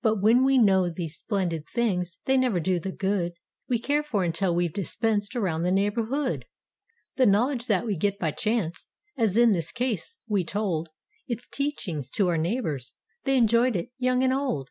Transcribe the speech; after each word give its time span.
But 0.00 0.22
when 0.22 0.44
we 0.44 0.58
know 0.58 0.88
these 0.88 1.16
splendid 1.18 1.64
things, 1.66 2.18
they 2.24 2.36
never 2.36 2.60
do 2.60 2.78
the 2.78 2.92
good 2.92 3.32
We 3.68 3.80
care 3.80 4.04
for 4.04 4.22
until 4.22 4.54
we've 4.54 4.72
dispensed 4.72 5.34
around 5.34 5.64
the 5.64 5.72
neigh¬ 5.72 5.90
borhood 5.90 6.44
62 6.44 6.46
The 7.16 7.26
knowledge 7.26 7.66
that 7.66 7.84
we 7.84 7.96
got 7.96 8.16
by 8.20 8.30
chance, 8.30 8.86
as 9.16 9.36
in 9.36 9.50
this 9.50 9.72
case, 9.72 10.14
we 10.28 10.44
told 10.44 10.90
Its 11.26 11.48
teachings 11.48 12.10
to 12.10 12.28
our 12.28 12.38
neighbors. 12.38 12.94
They 13.24 13.36
enjoyed 13.36 13.74
it— 13.74 13.90
young 13.98 14.22
and 14.22 14.32
old. 14.32 14.68